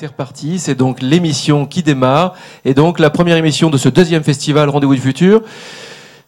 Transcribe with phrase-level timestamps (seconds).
[0.00, 2.32] C'est reparti, c'est donc l'émission qui démarre,
[2.64, 5.42] et donc la première émission de ce deuxième festival Rendez-vous du futur.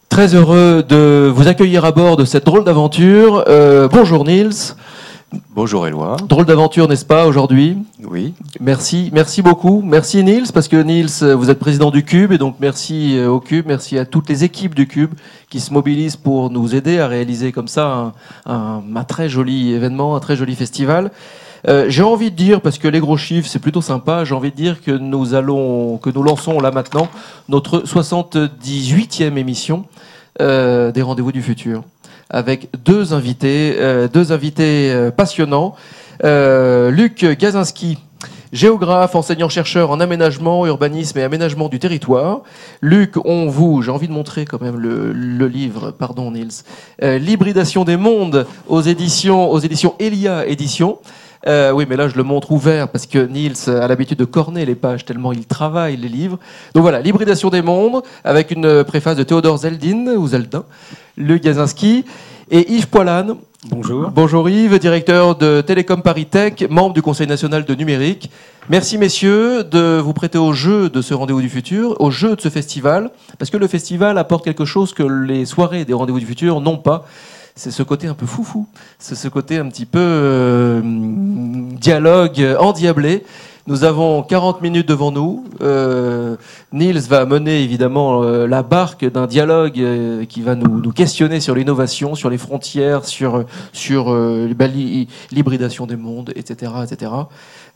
[0.09, 3.43] Très heureux de vous accueillir à bord de cette drôle d'aventure.
[3.47, 4.75] Euh, bonjour Nils.
[5.55, 6.17] Bonjour Eloi.
[6.29, 7.79] Drôle d'aventure, n'est-ce pas, aujourd'hui?
[8.07, 8.35] Oui.
[8.61, 9.81] Merci, merci beaucoup.
[9.83, 13.39] Merci Nils, parce que Nils, vous êtes président du Cube, et donc merci euh, au
[13.39, 15.15] Cube, merci à toutes les équipes du Cube
[15.49, 18.13] qui se mobilisent pour nous aider à réaliser comme ça un,
[18.53, 21.09] un- un très joli événement, un très joli festival.
[21.67, 24.51] Euh, j'ai envie de dire, parce que les gros chiffres, c'est plutôt sympa, j'ai envie
[24.51, 27.07] de dire que nous allons, que nous lançons là maintenant
[27.47, 29.85] notre 78e émission
[30.41, 31.83] euh, des Rendez-vous du Futur,
[32.29, 35.75] avec deux invités, euh, deux invités euh, passionnants.
[36.23, 37.97] Euh, Luc Gazinski,
[38.53, 42.41] géographe, enseignant-chercheur en aménagement, urbanisme et aménagement du territoire.
[42.81, 46.63] Luc, on vous, j'ai envie de montrer quand même le, le livre, pardon Nils,
[47.01, 50.99] euh, L'hybridation des mondes aux éditions, aux éditions Elia Éditions.
[51.47, 54.65] Euh, oui, mais là, je le montre ouvert parce que Niels a l'habitude de corner
[54.65, 56.39] les pages tellement il travaille les livres.
[56.73, 60.63] Donc voilà, l'hybridation des mondes avec une préface de Théodore Zeldin ou Zeldin,
[61.17, 62.05] Luc Gazinski
[62.49, 63.35] et Yves Poilane.
[63.69, 64.09] Bonjour.
[64.09, 68.29] Bonjour Yves, directeur de Télécom Paris Tech, membre du Conseil national de numérique.
[68.69, 72.41] Merci messieurs de vous prêter au jeu de ce rendez-vous du futur, au jeu de
[72.41, 76.25] ce festival, parce que le festival apporte quelque chose que les soirées des rendez-vous du
[76.25, 77.05] futur n'ont pas.
[77.55, 78.65] C'est ce côté un peu foufou,
[78.97, 80.81] c'est ce côté un petit peu euh,
[81.79, 83.23] dialogue endiablé.
[83.67, 85.45] Nous avons 40 minutes devant nous.
[85.61, 86.35] Euh,
[86.73, 91.53] Niels va mener évidemment euh, la barque d'un dialogue euh, qui va nous, questionner sur
[91.55, 93.45] l'innovation, sur les frontières, sur,
[93.87, 96.71] euh, bah, l'hy- l'hybridation des mondes, etc.
[96.83, 97.11] etc.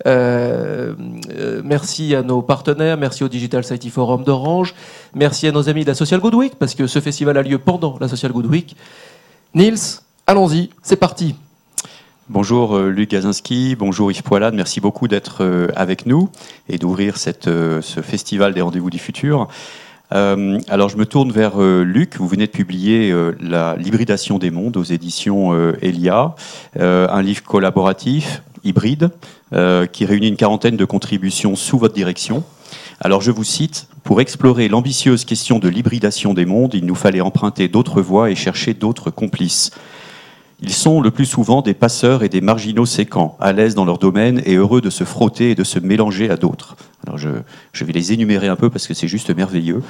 [0.08, 0.94] Euh,
[1.38, 4.74] euh, merci à nos partenaires, merci au Digital Society Forum d'Orange,
[5.16, 7.60] merci à nos amis de la Social Good Week, parce que ce festival a lieu
[7.60, 8.76] pendant la Social Good Week.
[9.54, 11.36] Niels, allons-y, c'est parti.
[12.30, 16.30] Bonjour euh, Luc Gazinski, bonjour Yves Poilade, merci beaucoup d'être euh, avec nous
[16.68, 17.16] et d'ouvrir
[17.48, 19.48] euh, ce festival des rendez-vous du futur.
[20.10, 25.52] Alors je me tourne vers Luc, vous venez de publier L'hybridation des mondes aux éditions
[25.82, 26.34] Elia,
[26.80, 29.10] un livre collaboratif, hybride,
[29.92, 32.46] qui réunit une quarantaine de contributions sous votre direction.
[33.00, 37.22] Alors je vous cite, pour explorer l'ambitieuse question de l'hybridation des mondes, il nous fallait
[37.22, 39.72] emprunter d'autres voies et chercher d'autres complices.
[40.60, 44.00] Ils sont le plus souvent des passeurs et des marginaux séquents, à l'aise dans leur
[44.00, 46.76] domaine et heureux de se frotter et de se mélanger à d'autres.
[47.06, 47.30] Alors je,
[47.84, 49.84] vais les énumérer un peu parce que c'est juste merveilleux.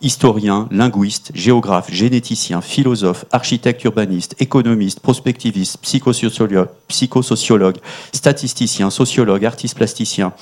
[0.00, 7.78] Historiens, linguistes, géographes, généticiens, philosophes, architectes urbanistes, économistes, prospectivistes, psychosociologues,
[8.12, 10.32] statisticiens, sociologues, artistes plasticiens,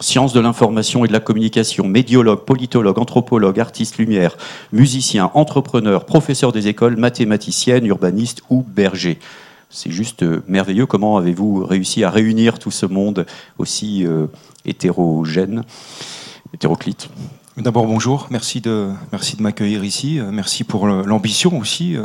[0.00, 4.36] sciences de l'information et de la communication, médiologues, politologues, anthropologues, artistes lumière,
[4.72, 9.18] musiciens, entrepreneurs, professeurs des écoles, mathématiciennes, urbanistes ou bergers.
[9.70, 10.86] C'est juste euh, merveilleux.
[10.86, 13.26] Comment avez-vous réussi à réunir tout ce monde
[13.58, 14.26] aussi euh,
[14.64, 15.64] hétérogène,
[16.54, 17.08] hétéroclite
[17.56, 18.28] D'abord, bonjour.
[18.30, 18.90] Merci de,
[19.38, 20.20] m'accueillir ici.
[20.20, 21.96] Euh, Merci pour l'ambition aussi.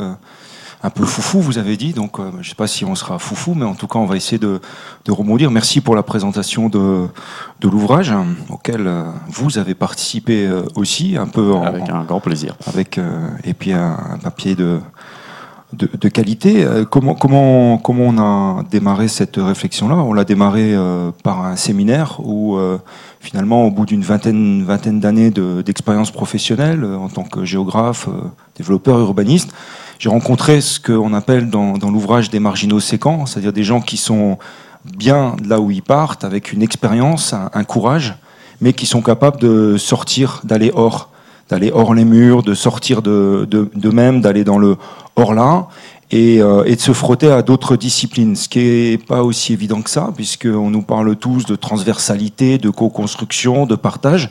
[0.84, 1.92] Un peu foufou, vous avez dit.
[1.92, 4.06] Donc, euh, je ne sais pas si on sera foufou, mais en tout cas, on
[4.06, 4.60] va essayer de,
[5.04, 5.50] de rebondir.
[5.52, 7.06] Merci pour la présentation de,
[7.60, 12.02] de l'ouvrage hein, auquel euh, vous avez participé euh, aussi, un peu en, Avec un
[12.02, 12.56] grand plaisir.
[12.66, 12.98] avec
[13.44, 14.80] et puis un, un papier de,
[15.72, 16.66] de, de qualité.
[16.90, 19.94] Comment, comment, comment on a démarré cette réflexion-là?
[19.94, 22.78] On l'a démarré euh, par un séminaire où euh,
[23.20, 28.08] finalement, au bout d'une vingtaine, vingtaine d'années de- d'expérience professionnelle euh, en tant que géographe,
[28.56, 29.52] développeur, urbaniste,
[30.02, 34.36] j'ai rencontré ce qu'on appelle dans, l'ouvrage des marginaux séquents, c'est-à-dire des gens qui sont
[34.84, 38.16] bien là où ils partent, avec une expérience, un, courage,
[38.60, 41.10] mais qui sont capables de sortir, d'aller hors,
[41.50, 44.76] d'aller hors les murs, de sortir de- de- d'eux-mêmes, d'aller dans le
[45.14, 45.68] hors-là,
[46.12, 49.80] et, euh, et de se frotter à d'autres disciplines, ce qui n'est pas aussi évident
[49.80, 54.30] que ça, puisqu'on nous parle tous de transversalité, de co-construction, de partage.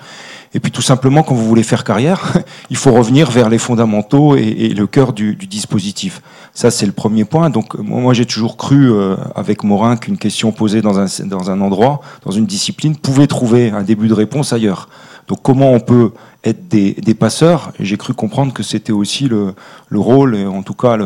[0.53, 2.33] Et puis tout simplement, quand vous voulez faire carrière,
[2.69, 6.21] il faut revenir vers les fondamentaux et, le cœur du, du dispositif.
[6.53, 7.49] Ça, c'est le premier point.
[7.49, 11.49] Donc moi, moi, j'ai toujours cru, euh, avec Morin, qu'une question posée dans un, dans
[11.49, 14.87] un endroit, dans une discipline, pouvait trouver un début de réponse ailleurs.
[15.27, 16.11] Donc comment on peut
[16.43, 19.53] être des, des passeurs J'ai cru comprendre que c'était aussi le,
[19.89, 20.97] le rôle, et en tout cas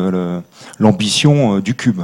[0.78, 2.02] l'ambition euh, du cube.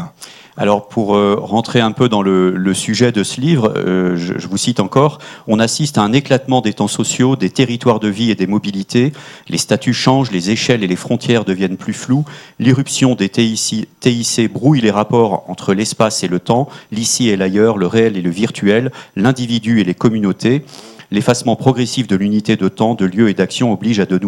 [0.57, 4.39] Alors pour euh, rentrer un peu dans le, le sujet de ce livre, euh, je,
[4.39, 8.09] je vous cite encore, on assiste à un éclatement des temps sociaux, des territoires de
[8.09, 9.15] vie et des mobilités.
[9.49, 12.27] Les statuts changent, les échelles et les frontières deviennent plus floues.
[12.59, 17.79] L'irruption des TIC, TIC brouille les rapports entre l'espace et le temps, l'ici et l'ailleurs,
[17.79, 20.67] le réel et le virtuel, l'individu et les communautés.
[21.13, 24.19] L'effacement progressif de l'unité de temps, de lieu et d'action oblige à de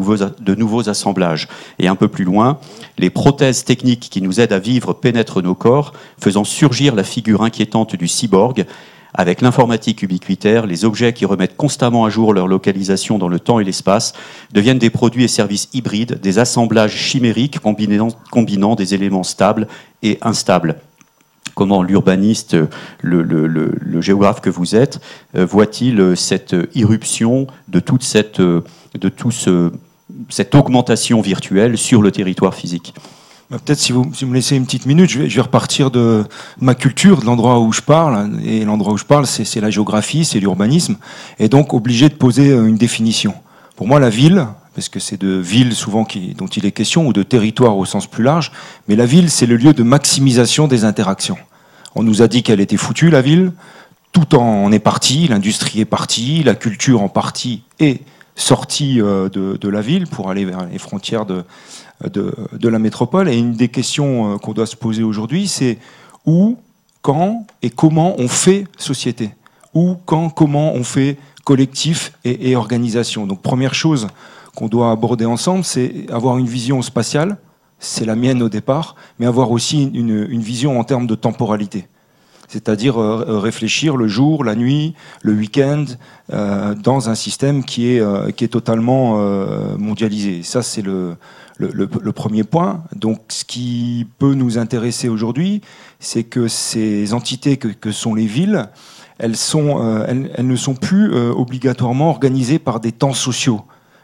[0.54, 1.48] nouveaux, assemblages.
[1.78, 2.58] Et un peu plus loin,
[2.98, 7.42] les prothèses techniques qui nous aident à vivre pénètrent nos corps, faisant surgir la figure
[7.42, 8.66] inquiétante du cyborg.
[9.16, 13.60] avec l'informatique ubiquitaire, les objets qui remettent constamment à jour leur localisation dans le temps
[13.60, 14.12] et l'espace
[14.52, 19.68] deviennent des produits et services hybrides, des assemblages chimériques combinant des éléments stables
[20.02, 20.76] et instables
[21.54, 22.56] comment l'urbaniste,
[23.02, 25.00] le, géographe que vous êtes,
[25.36, 29.70] euh, voit-il cette irruption de toute cette, de tout ce,
[30.28, 32.94] cette augmentation virtuelle sur le territoire physique?
[33.50, 36.24] Bah, Peut-être si vous, me laissez une petite minute, je vais, repartir de
[36.60, 38.30] ma culture, de l'endroit où je parle.
[38.44, 40.96] Et l'endroit où je parle, c'est la géographie, c'est l'urbanisme.
[41.38, 43.34] Et donc obligé de poser euh, une définition.
[43.76, 46.06] Pour moi, la ville, parce que c'est de ville souvent
[46.36, 48.52] dont il est question, ou de territoire au sens plus large,
[48.88, 51.38] mais la ville, c'est le lieu de maximisation des interactions.
[51.94, 53.52] On nous a dit qu'elle était foutue, la ville.
[54.12, 58.00] Tout en est parti, l'industrie est partie, la culture en partie est
[58.36, 61.44] sortie euh, de, la ville pour aller vers les frontières de,
[62.02, 63.28] de, la métropole.
[63.28, 65.78] Et une des questions euh, qu'on doit se poser aujourd'hui, c'est
[66.26, 66.58] où,
[67.02, 69.30] quand et comment on fait société?
[69.74, 73.26] Où, quand, comment on fait collectif et, organisation?
[73.26, 74.08] Donc première chose
[74.54, 77.38] qu'on doit aborder ensemble, c'est avoir une vision spatiale,
[77.78, 81.88] c'est la mienne au départ, mais avoir aussi une, vision en termes de temporalité
[82.46, 85.86] c'est-à-dire euh, réfléchir le jour, la nuit, le week-end,
[86.32, 89.16] euh, dans un système qui est, euh, totalement
[89.78, 90.42] mondialisé.
[90.44, 91.16] Ça, c'est le,
[92.14, 92.84] premier point.
[92.94, 95.62] Donc, ce qui peut nous intéresser aujourd'hui,
[95.98, 98.68] c'est que ces entités que, sont les villes,
[99.18, 103.62] elles, ne sont plus obligatoirement organisées par des temps sociaux.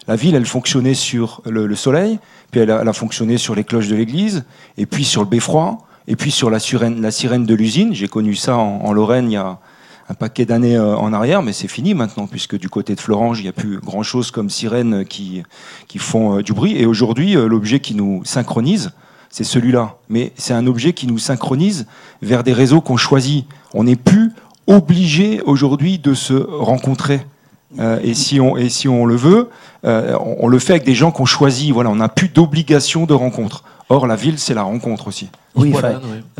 [0.08, 2.18] La ville, elle fonctionnait sur le, soleil,
[2.50, 4.44] puis elle a, fonctionné sur les cloches de l'église,
[4.76, 8.08] et puis sur le beffroi, et puis sur la sirène, la sirène de l'usine, j'ai
[8.08, 9.58] connu ça en, Lorraine il y a
[10.08, 13.38] un paquet d'années euh, en arrière, mais c'est fini maintenant, puisque du côté de Florange,
[13.38, 15.44] il n'y a plus grand-chose comme sirènes qui,
[15.86, 16.76] qui font euh, du bruit.
[16.76, 18.90] Et aujourd'hui, euh, l'objet qui nous synchronise,
[19.28, 19.98] c'est celui-là.
[20.08, 21.86] Mais c'est un objet qui nous synchronise
[22.22, 23.46] vers des réseaux qu'on choisit.
[23.72, 24.32] On n'est plus
[24.66, 27.20] obligé aujourd'hui de se rencontrer.
[27.78, 29.48] Et, si on, et si on le veut,
[29.84, 31.72] on, on, le fait avec des gens qu'on choisit.
[31.72, 33.64] Voilà, on n'a plus d'obligation de rencontre.
[33.90, 35.28] Or, la ville, c'est la rencontre aussi.
[35.56, 35.74] Oui,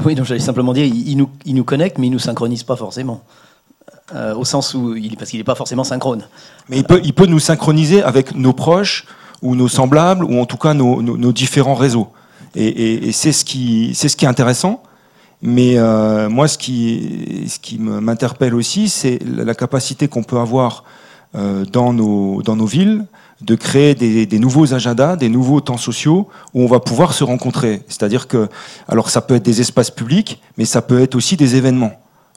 [0.04, 0.14] oui.
[0.14, 3.24] donc j'allais simplement dire, il, nous, il nous connecte, mais il nous synchronise pas forcément.
[4.14, 6.22] Euh, au sens où, il, parce qu'il n'est pas forcément synchrone.
[6.68, 9.04] Mais il peut, il peut nous synchroniser avec nos proches,
[9.42, 12.08] ou nos semblables, ou en tout cas nos, nos, différents réseaux.
[12.54, 14.82] Et, et, c'est ce, qui, ce qui est intéressant.
[15.42, 20.84] Mais euh, moi, ce qui, ce qui m'interpelle aussi, c'est la capacité qu'on peut avoir
[20.84, 20.86] euh,
[21.34, 23.04] dans, nos, dans nos villes
[23.42, 27.82] de créer des, nouveaux agendas, des nouveaux temps sociaux où on va pouvoir se rencontrer.
[27.88, 28.48] C'est-à-dire que,
[28.88, 31.92] alors ça peut être des espaces publics, mais ça peut être aussi des événements.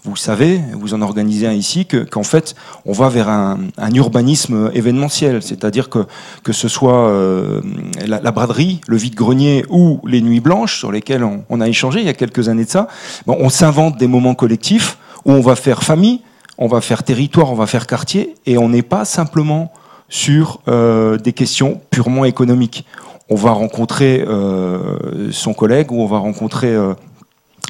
[0.05, 2.55] Vous savez, vous en organisez un ici, qu'en fait,
[2.85, 3.57] on va vers un,
[3.93, 6.05] urbanisme événementiel, c'est-à-dire que
[6.43, 7.61] que ce soit euh,
[8.05, 12.09] la, braderie, le vide-grenier ou les nuits blanches sur lesquelles on, a échangé il y
[12.09, 12.89] a quelques années de ça,
[13.27, 16.19] on s'invente des moments collectifs où on va faire famille,
[16.57, 19.71] on va faire territoire, on va faire quartier, et on n'est pas simplement
[20.09, 22.85] sur euh, des questions purement économiques.
[23.29, 26.93] On va rencontrer euh, son collègue ou on va rencontrer euh,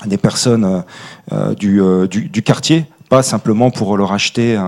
[0.06, 0.84] des personnes
[1.58, 4.62] du, quartier, pas simplement pour leur acheter,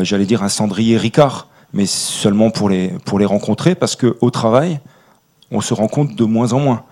[0.00, 4.80] j'allais dire, un cendrier Ricard, mais seulement pour les, pour les rencontrer, parce qu'au travail,
[5.50, 6.84] on se rencontre de moins en moins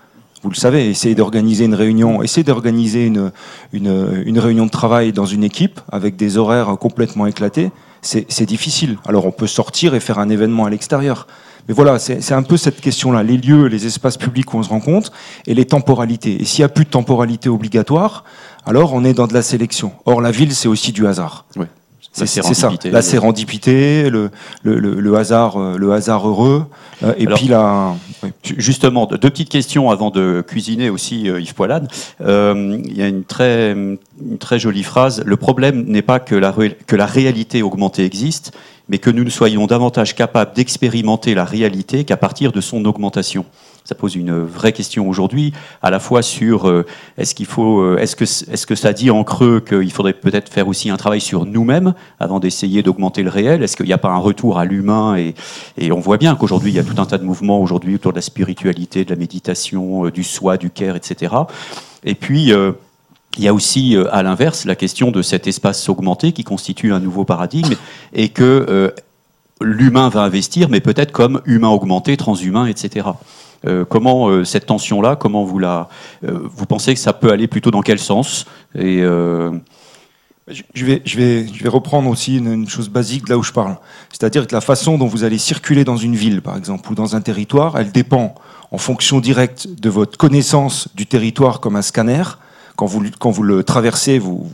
[0.45, 3.31] vous le savez, essayez d'organiser une réunion, essayez d'organiser une,
[4.39, 7.71] réunion de travail dans une équipe avec des horaires complètement éclatés
[8.01, 8.99] c'est difficile.
[9.07, 11.25] Alors on peut sortir et faire un événement à l'extérieur.
[11.67, 14.69] Mais voilà, c'est un peu cette question-là, les lieux, les espaces publics où on se
[14.69, 15.11] rencontre,
[15.47, 16.39] et les temporalités.
[16.39, 18.23] Et s'il n'y a plus de temporalité obligatoire,
[18.67, 19.93] alors on est dans de la sélection.
[20.05, 21.45] Or, la ville, c'est aussi du hasard.
[22.15, 24.31] C'est ça, la sérendipité, le,
[24.63, 26.65] le, le, hasard, euh, le hasard heureux,
[27.03, 27.95] euh, et puis la.
[28.41, 31.91] Justement, deux petites questions avant de cuisiner aussi euh, Yves Poilade.
[32.21, 33.97] il y a une très, une
[34.39, 35.23] très jolie phrase.
[35.25, 36.55] Le problème n'est pas que la,
[36.87, 38.53] que la réalité augmentée existe,
[38.87, 43.45] mais que nous ne soyons davantage capables d'expérimenter la réalité qu'à partir de son augmentation
[43.85, 46.85] ça pose une vraie question aujourd'hui, à la fois sur euh,
[47.19, 50.51] est-ce qu'il faut, euh, est-ce que, est-ce que ça dit en creux qu'il faudrait peut-être
[50.51, 53.61] faire aussi un travail sur nous-mêmes avant d'essayer d'augmenter le réel?
[53.61, 55.35] Est-ce qu'il n'y a pas un retour à l'humain et,
[55.91, 58.17] on voit bien qu'aujourd'hui il y a tout un tas de mouvements aujourd'hui autour de
[58.17, 61.35] la spiritualité, de la méditation, euh, du soi, du care, etc.
[62.03, 62.51] Et puis
[63.37, 66.99] il y a aussi, à l'inverse, la question de cet espace augmenté qui constitue un
[66.99, 67.75] nouveau paradigme
[68.13, 68.93] et que
[69.61, 73.07] l'humain va investir, mais peut-être comme humain augmenté, transhumain, etc.
[73.65, 75.89] Euh, comment euh, cette tension-là, comment vous la,
[76.23, 78.45] euh, vous pensez que ça peut aller plutôt dans quel sens
[78.77, 79.01] Et
[80.47, 83.77] je vais, reprendre aussi une, chose basique là où je parle.
[84.11, 87.15] C'est-à-dire que la façon dont vous allez circuler dans une ville, par exemple, ou dans
[87.15, 88.35] un territoire, elle dépend
[88.71, 92.23] en fonction directe de votre connaissance du territoire comme un scanner,
[92.75, 94.49] quand vous, le traversez, vous,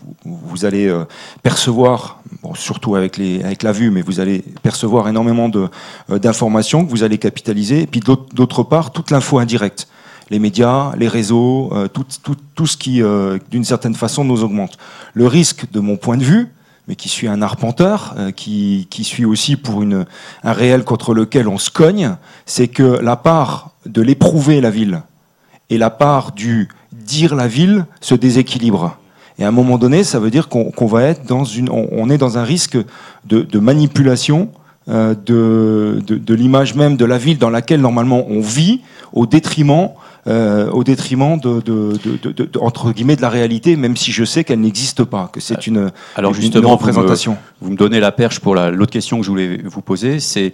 [0.63, 1.05] allez euh,
[1.43, 2.21] percevoir,
[2.53, 7.81] surtout avec, la vue, mais vous allez percevoir énormément euh, d'informations que vous allez capitaliser.
[7.81, 9.87] Et puis d'autre part, toute l'info indirecte.
[10.29, 13.01] Les médias, les réseaux, euh, tout, ce qui,
[13.49, 14.77] d'une certaine façon, nous augmente.
[15.13, 16.47] Le risque, de mon point de vue,
[16.87, 21.69] mais qui suit un arpenteur, qui, suit aussi pour un réel contre lequel on se
[21.69, 25.01] cogne, c'est que la part de l'éprouver la ville
[25.69, 26.69] et la part du
[27.01, 28.97] dire la ville se déséquilibre.
[29.39, 32.17] Et à un moment donné, ça veut dire qu'on va être dans une, on, est
[32.17, 32.77] dans un risque
[33.25, 34.49] de, manipulation
[34.89, 38.81] euh, de, de l'image même de la ville dans laquelle normalement on vit,
[39.13, 39.89] au détriment
[40.27, 41.97] euh, au détriment de, de,
[42.31, 45.65] de, entre guillemets de la réalité, même si je sais qu'elle n'existe pas, que c'est
[45.65, 47.37] une, Alors justement, représentation.
[47.59, 50.51] Vous me, donnez la perche pour l'autre question que je voulais vous poser, c'est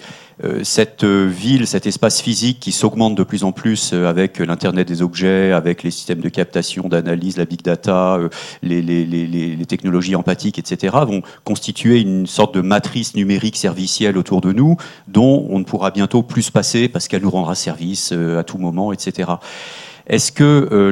[0.63, 5.01] cette euh, ville, cet espace physique qui s'augmente de plus en plus avec l'internet des
[5.01, 8.19] objets, avec les systèmes de captation, d'analyse, la big data,
[8.61, 14.17] les, les, les, les, technologies empathiques, etc., vont constituer une sorte de matrice numérique servicielle
[14.17, 14.77] autour de nous,
[15.07, 18.57] dont on ne pourra bientôt plus se passer parce qu'elle nous rendra service à tout
[18.57, 19.27] moment, etc.
[20.07, 20.89] Est-ce que euh,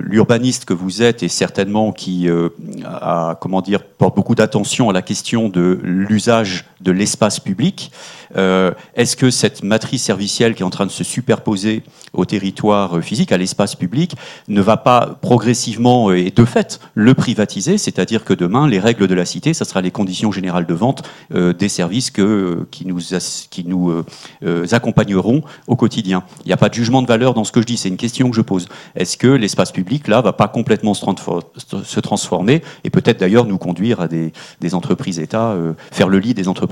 [0.00, 2.48] l'urbaniste que vous êtes et certainement qui euh,
[2.86, 7.90] a, comment dire, porte beaucoup d'attention à la question de l'usage de l'espace public,
[8.36, 13.02] euh, est-ce que cette matrice servicielle qui est en train de se superposer au territoire
[13.02, 14.14] physique, à l'espace public,
[14.48, 19.14] ne va pas progressivement et de fait le privatiser, c'est-à-dire que demain, les règles de
[19.14, 23.00] la cité, ça sera les conditions générales de vente des services que, qui nous,
[23.50, 24.04] qui nous
[24.72, 26.24] accompagneront au quotidien.
[26.44, 27.96] Il n'y a pas de jugement de valeur dans ce que je dis c'est une
[27.96, 28.68] question que je pose.
[28.94, 34.00] Est-ce que l'espace public, là, va pas complètement se transformer et peut-être d'ailleurs nous conduire
[34.00, 34.32] à des,
[34.72, 36.71] entreprises État, euh, faire le lit des entreprises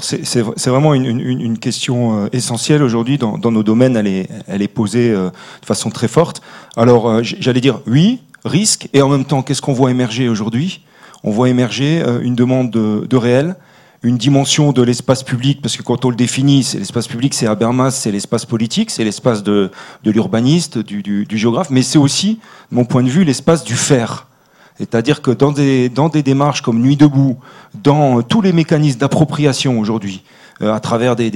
[0.00, 3.96] C'est vraiment une, question euh, essentielle aujourd'hui dans, nos domaines.
[3.96, 5.30] Elle est, elle est posée euh,
[5.60, 6.42] de façon très forte.
[6.76, 10.82] Alors j'allais dire oui, risque, et en même temps, qu'est-ce qu'on voit émerger aujourd'hui?
[11.24, 13.56] On voit émerger une demande de, de réel,
[14.02, 17.46] une dimension de l'espace public, parce que quand on le définit, c'est l'espace public, c'est
[17.46, 19.70] Habermas, c'est l'espace politique, c'est l'espace de,
[20.04, 23.62] de l'urbaniste, du, du, du, géographe, mais c'est aussi, de mon point de vue, l'espace
[23.62, 24.26] du faire.
[24.80, 27.36] C'est-à-dire que dans des, démarches comme Nuit debout,
[27.74, 30.22] dans tous les mécanismes d'appropriation aujourd'hui,
[30.62, 31.30] euh, à travers des,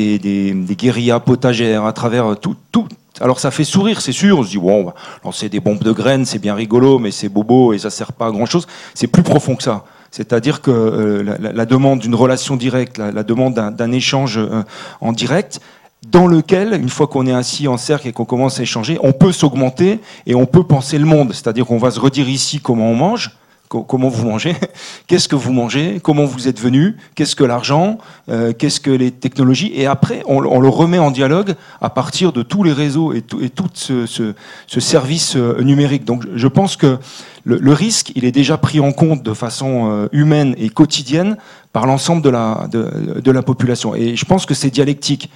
[0.70, 2.88] guérillas potagères, à travers tout, tout,
[3.20, 4.38] alors ça fait sourire, c'est sûr.
[4.38, 7.10] On se dit bon, on va lancer des bombes de graines, c'est bien rigolo, mais
[7.10, 8.66] c'est bobo et ça sert pas à grand chose.
[8.94, 9.84] C'est plus profond que ça.
[10.10, 14.62] C'est-à-dire que euh, la, demande d'une relation directe, la, demande d'un échange euh,
[15.02, 15.60] en direct,
[16.08, 19.12] dans lequel, une fois qu'on est assis en cercle et qu'on commence à échanger, on
[19.12, 21.32] peut s'augmenter et on peut penser le monde.
[21.32, 23.30] C'est-à-dire qu'on va se redire ici comment on mange,
[23.68, 24.54] comment vous mangez,
[25.06, 29.10] qu'est-ce que vous mangez, comment vous êtes venu, qu'est-ce que l'argent, euh, qu'est-ce que les
[29.10, 33.22] technologies, et après on, le remet en dialogue à partir de tous les réseaux et
[33.22, 34.34] tout, tout ce,
[34.78, 36.04] service euh, numérique.
[36.04, 36.98] Donc je pense que
[37.44, 41.36] le, risque, il est déjà pris en compte de façon euh, humaine et quotidienne
[41.72, 42.30] par l'ensemble de,
[43.30, 43.94] la population.
[43.94, 45.30] Et je pense que c'est dialectique.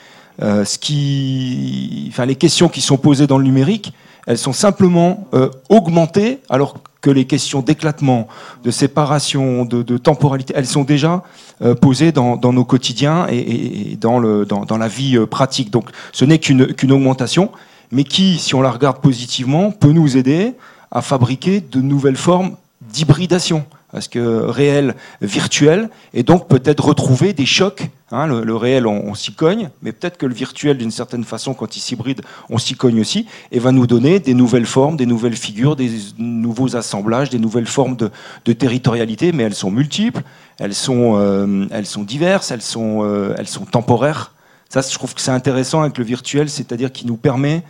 [0.80, 3.92] Qui, enfin, les questions qui sont posées dans le numérique,
[4.26, 5.26] elles sont simplement
[5.68, 8.28] augmentées alors que les questions d'éclatement,
[8.64, 11.22] de séparation, de, temporalité, elles sont déjà
[11.62, 15.70] euh, posées dans, nos quotidiens et, dans, la vie euh, pratique.
[15.70, 17.50] Donc ce n'est qu'une augmentation,
[17.92, 20.54] mais qui, si on la regarde positivement, peut nous aider
[20.90, 27.46] à fabriquer de nouvelles formes d'hybridation parce que réel, virtuel, et donc peut-être retrouver des
[27.46, 27.88] chocs.
[28.10, 31.76] Hein, le, réel, on, s'y cogne, mais peut-être que le virtuel, d'une certaine façon, quand
[31.76, 35.36] il s'hybride, on s'y cogne aussi, et va nous donner des nouvelles formes, des nouvelles
[35.36, 40.22] figures, des nouveaux assemblages, des nouvelles formes de, territorialité, mais elles sont multiples,
[40.58, 41.66] elles sont, euh,
[41.98, 44.32] diverses, elles sont, euh, elles sont temporaires.
[44.70, 47.62] Ça, je trouve que c'est intéressant avec le virtuel, c'est-à-dire qu'il nous permet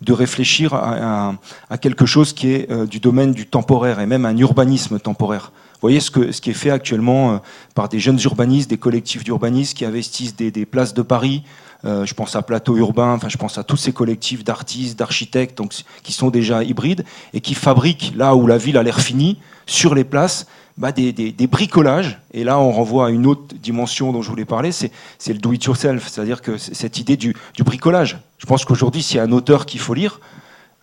[0.00, 1.34] de réfléchir à,
[1.80, 5.52] quelque chose qui est euh, du domaine du temporaire et même un urbanisme temporaire.
[5.74, 7.38] Vous voyez ce, que, ce qui est fait actuellement euh,
[7.74, 11.42] par des jeunes urbanistes, des collectifs d'urbanistes qui investissent des, places de Paris.
[11.84, 15.58] Euh, je pense à Plateau Urbain, enfin je pense à tous ces collectifs d'artistes, d'architectes,
[15.58, 19.38] donc qui sont déjà hybrides et qui fabriquent là où la ville a l'air finie
[19.66, 20.46] sur les places
[20.78, 22.20] bah, des, bricolages.
[22.32, 24.90] Et là, on renvoie à une autre dimension dont je voulais parler, c'est
[25.28, 28.18] le do it yourself, c'est-à-dire que cette idée du, du bricolage.
[28.38, 30.20] Je pense qu'aujourd'hui, s'il y a un auteur qu'il faut lire,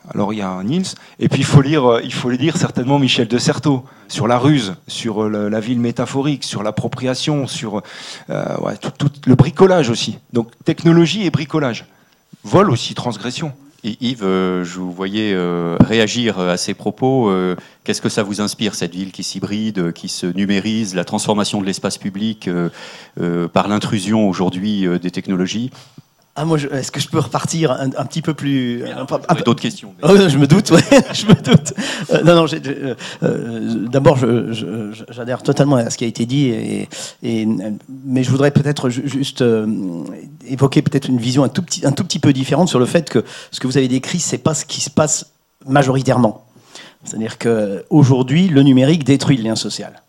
[0.09, 0.85] alors il y a Niels,
[1.19, 4.37] et puis il faut lire, euh, il faut lire certainement Michel de Certeau sur la
[4.37, 7.81] ruse, sur euh, la ville métaphorique, sur l'appropriation, sur
[8.29, 10.17] euh, tout, le bricolage aussi.
[10.33, 11.85] Donc technologie et bricolage,
[12.43, 13.53] vol aussi, transgression.
[13.83, 15.35] Et Yves, je vous voyais
[15.79, 17.33] réagir à ces propos.
[17.83, 21.65] Qu'est-ce que ça vous inspire, cette ville qui s'hybride, qui se numérise, la transformation de
[21.65, 22.47] l'espace public
[23.53, 25.71] par l'intrusion aujourd'hui des technologies?
[26.35, 28.83] Ah, moi, est-ce que je peux repartir un, un petit peu plus.
[29.35, 29.93] peu- D'autres questions.
[30.01, 30.81] Oh, je me doute, ouais,
[31.13, 31.73] je me doute.
[32.11, 32.45] Euh, non, non,
[33.23, 34.17] euh, d'abord,
[35.09, 36.87] j'adhère totalement à ce qui a été dit, et,
[37.21, 37.45] et-
[38.05, 39.67] mais je voudrais peut-être ju- juste euh,
[40.47, 43.09] évoquer peut-être une vision un tout, petit, un tout petit peu différente sur le fait
[43.09, 45.25] que ce que vous avez décrit, c'est pas ce qui se passe
[45.67, 46.45] majoritairement.
[47.03, 50.01] C'est-à-dire qu'aujourd'hui, le numérique détruit le lien social.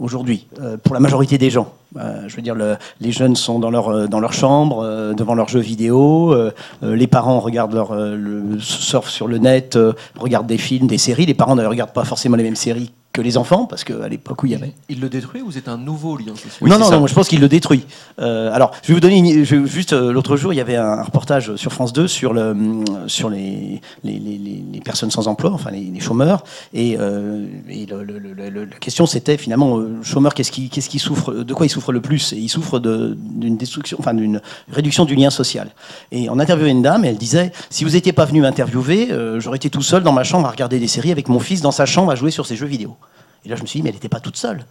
[0.00, 1.72] Aujourd'hui, euh, pour la majorité des gens.
[1.98, 5.34] Euh, je veux dire, le- les jeunes sont dans leur, euh, dans leur chambre, devant
[5.34, 6.34] leurs jeux vidéo,
[6.82, 9.78] les parents regardent leur, le, surfent sur le net,
[10.18, 11.26] regardent des films, des séries.
[11.26, 14.42] Les parents ne regardent pas forcément les mêmes séries que les enfants, parce qu'à l'époque
[14.42, 14.72] où il y avait...
[14.88, 16.96] Il le détruit ou c'est un nouveau lien social Oui, non, non, ça.
[16.98, 17.84] non, je pense qu'il le détruit.
[18.20, 20.76] Euh, alors, je vais vous donner une, je- juste euh, l'autre jour, il y avait
[20.76, 25.50] un reportage sur France 2 sur le hum, sur les les, les, personnes sans emploi,
[25.52, 29.78] enfin les, les chômeurs, et, euh, et le- le- le- le- la question c'était finalement
[29.78, 32.32] euh, chômeur qu'est-ce qui qu'est-ce qui souffre, de quoi il souffre le plus?
[32.32, 34.40] Et il souffre d'une destruction, enfin d'une
[34.70, 35.70] réduction du lien social.
[36.12, 39.40] Et on interviewait une dame et elle disait si vous n'étiez pas venu m'interviewer, euh,
[39.40, 41.72] j'aurais été tout seul dans ma chambre à regarder des séries avec mon fils dans
[41.72, 42.96] sa chambre à jouer sur ses jeux vidéo.
[43.44, 44.64] Et là je me suis dit mais elle n'était pas toute seule.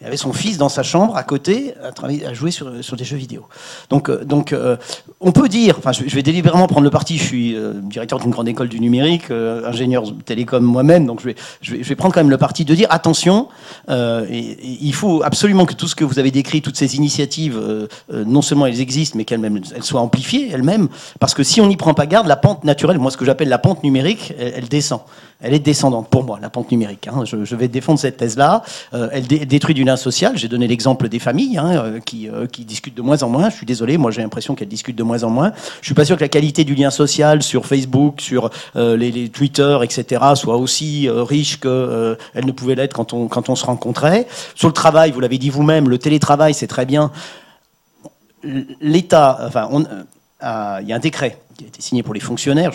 [0.00, 3.46] Il avait son fils dans sa chambre à côté à, jouer sur, des jeux vidéo.
[3.90, 4.78] Donc, euh, donc euh,
[5.20, 8.30] on peut dire, enfin je, vais délibérément prendre le parti, je suis euh, directeur d'une
[8.30, 12.14] grande école du numérique, ingénieur télécom moi-même, donc je vais, je, vais, je vais prendre
[12.14, 13.48] quand même le parti de dire attention,
[13.88, 17.60] il faut absolument que tout ce que vous avez décrit, toutes ces initiatives,
[18.10, 21.76] non seulement elles existent, mais qu'elles elles soient amplifiées elles-mêmes, parce que si on n'y
[21.76, 24.68] prend pas garde, la pente naturelle, moi ce que j'appelle la pente numérique, elle, elle
[24.68, 25.00] descend.
[25.42, 27.08] Elle est descendante pour moi, la pente numérique.
[27.08, 27.24] hein.
[27.24, 28.62] Je, vais défendre cette thèse-là.
[28.92, 30.36] Euh, elle dé- détruit du lien social.
[30.36, 33.48] J'ai donné l'exemple des familles hein, euh, qui, euh, qui discutent de moins en moins.
[33.48, 35.52] Je suis désolé, moi j'ai l'impression qu'elles discutent de moins en moins.
[35.80, 39.28] Je suis pas sûr que la qualité du lien social sur Facebook, sur les, les
[39.30, 44.26] Twitter, etc., soit aussi riche qu'elle ne pouvait l'être quand on, quand on se rencontrait.
[44.54, 47.10] Sur le travail, vous l'avez dit vous-même, le télétravail, c'est très bien.
[48.80, 49.84] L'État, enfin, on-
[50.42, 52.72] il y a un décret qui a été signé pour les fonctionnaires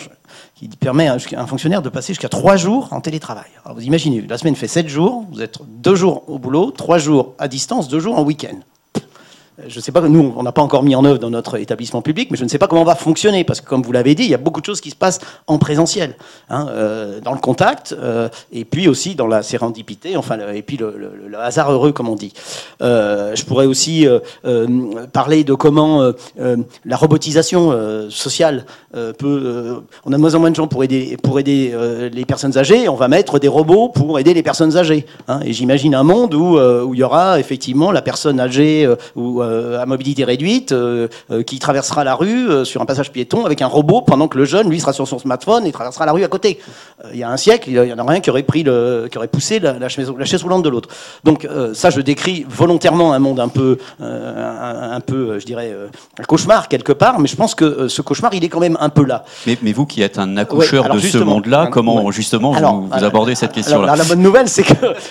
[0.54, 3.50] qui permet à un fonctionnaire de passer jusqu'à trois jours en télétravail.
[3.64, 6.98] Alors vous imaginez, la semaine fait sept jours, vous êtes deux jours au boulot, trois
[6.98, 8.58] jours à distance, deux jours en week-end.
[9.68, 12.02] Je ne sais pas, nous, on n'a pas encore mis en œuvre dans notre établissement
[12.02, 14.14] public, mais je ne sais pas comment on va fonctionner, parce que comme vous l'avez
[14.14, 16.14] dit, il y a beaucoup de choses qui se passent en présentiel,
[16.50, 20.76] hein, euh, dans le contact, euh, et puis aussi dans la sérendipité, enfin, et puis
[20.76, 22.34] le, hasard heureux, comme on dit.
[22.82, 24.06] Euh, je pourrais aussi
[25.12, 26.12] parler de comment
[26.84, 29.82] la robotisation sociale peut.
[30.04, 33.08] on a de moins en moins de gens pour aider, les personnes âgées, on va
[33.08, 35.06] mettre des robots pour aider les personnes âgées.
[35.28, 35.40] hein.
[35.44, 36.58] et j'imagine un monde où,
[36.92, 41.58] il y aura effectivement la personne âgée ou euh, à mobilité réduite euh, euh, qui
[41.58, 44.80] traversera la rue sur un passage piéton avec un robot pendant que le jeune, lui,
[44.80, 46.58] sera sur son smartphone et traversera la rue à côté.
[47.12, 49.18] Il y a un siècle, il y en a rien qui aurait pris le, qui
[49.18, 50.88] aurait poussé la, la chaise, la chaise roulante de l'autre.
[51.24, 55.74] Donc ça, je décris volontairement un monde un peu, un, un peu, je dirais,
[56.18, 58.88] un cauchemar quelque part, mais je pense que ce cauchemar, il est quand même un
[58.88, 59.24] peu là.
[59.46, 62.12] Mais, mais vous qui êtes un accoucheur de ce monde-là, comment ouais.
[62.12, 63.86] justement vous- Alors, vous, alors, abordez cette question-là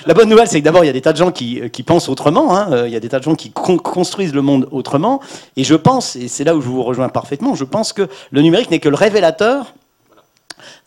[0.06, 1.84] la bonne nouvelle, c'est que d'abord il y a des tas de gens qui, qui
[1.84, 2.56] pensent autrement.
[2.58, 2.86] hein.
[2.86, 5.22] Il y a des tas de gens qui con- construisent le monde autrement.
[5.56, 8.42] Et je pense, et c'est là où je vous rejoins parfaitement, je pense que le
[8.42, 9.74] numérique n'est que le révélateur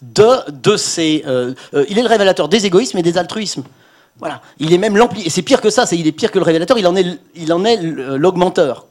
[0.02, 1.24] de, de ces.
[1.26, 3.64] euh, euh, il est le révélateur des égoïsmes et des altruismes.
[4.18, 4.42] Voilà.
[4.58, 5.22] Il est même l'ampli.
[5.24, 5.86] Et c'est pire que ça.
[5.86, 6.78] C'est il est pire que le révélateur.
[6.78, 8.86] Il en est, il en est euh, l'augmenteur.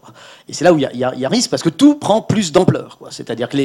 [0.49, 2.53] Et c'est là où il y, y y a risque parce que tout prend plus
[2.53, 2.97] d'ampleur.
[3.10, 3.57] C'est-à-dire que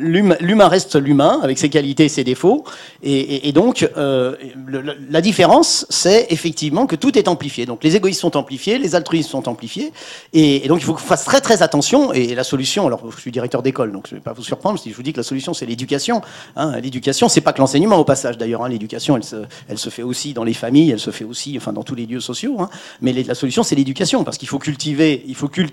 [0.00, 2.64] l'humain reste l'humain avec ses qualités et ses défauts.
[3.02, 7.66] Et, et- et donc, euh, le- la différence, c'est effectivement que tout est amplifié.
[7.66, 9.92] Donc, les égoïsmes sont amplifiés, les altruismes sont amplifiés.
[10.32, 12.12] Et, et donc, il faut qu'on fasse très très attention.
[12.12, 14.78] Et la solution, alors je suis directeur d'école, donc je ne vais pas vous surprendre
[14.78, 16.22] si je vous dis que la solution, c'est l'éducation.
[16.54, 18.62] Hein, l'éducation, c'est pas que l'enseignement au passage d'ailleurs.
[18.64, 18.68] hein.
[18.68, 19.36] l'éducation, elle se,
[19.68, 22.06] elle se fait aussi dans les familles, elle se fait aussi, enfin, dans tous les
[22.06, 22.56] lieux sociaux.
[22.60, 22.68] hein.
[23.00, 25.71] Mais la solution, c'est l'éducation, parce qu'il faut cultiver, il faut cultiver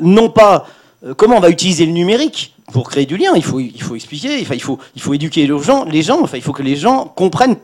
[0.00, 0.66] non pas
[1.04, 3.32] euh, comment on va utiliser le numérique pour créer du lien.
[3.36, 6.22] Il faut, expliquer, il faut, éduquer les gens.
[6.22, 7.56] Enfin, il faut que les gens comprennent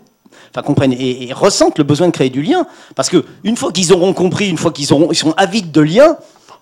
[0.92, 2.66] et, ressentent le besoin de créer du lien.
[2.94, 5.80] Parce que une fois qu'ils auront compris, une fois qu'ils auront, ils sont avides de
[5.80, 6.16] liens,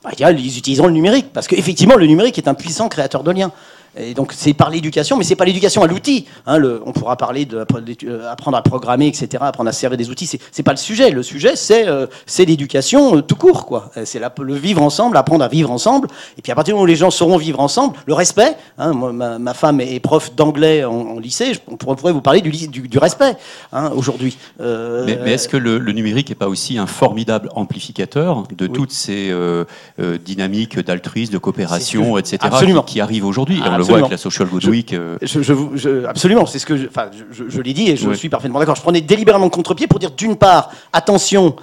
[0.04, 1.32] bah, ils utiliseront le numérique.
[1.32, 3.52] Parce qu'effectivement, le numérique est un puissant créateur de liens.
[4.00, 6.26] Et donc c'est par l'éducation, mais c'est pas l'éducation à l'outil.
[6.46, 10.30] hein, on pourra parler d'apprendre à programmer, etc., apprendre à se servir des outils.
[10.52, 11.10] C'est pas le sujet.
[11.10, 12.06] Le sujet, c'est euh,
[12.38, 13.90] l'éducation euh, tout court, quoi.
[13.96, 16.08] Euh, C'est le vivre ensemble, apprendre à vivre ensemble.
[16.38, 18.56] Et puis à partir du moment où les gens sauront vivre ensemble, le respect.
[18.78, 21.54] hein, moi, ma, ma femme est prof d'anglais en, en lycée.
[21.54, 23.36] Je, on pourrait, vous parler du, ly- du, du respect
[23.72, 24.36] hein, aujourd'hui.
[24.60, 28.66] Euh, Mais, mais est-ce que le, le numérique n'est pas aussi un formidable amplificateur de
[28.66, 29.64] toutes ces euh,
[30.00, 32.82] euh, dynamiques d'altruisme, de coopération, etc., Absolument.
[32.82, 33.60] qui, qui arrivent aujourd'hui?
[33.88, 34.06] Absolument.
[34.06, 34.92] avec la Social Good Je- Week.
[34.92, 37.96] euh, Je, je vous- je- absolument, c'est ce que je, enfin, je, l'ai dit et
[37.96, 38.14] je Ouais.
[38.16, 38.76] suis parfaitement d'accord.
[38.76, 41.56] Je prenais délibérément le contre-pied pour dire d'une part, attention,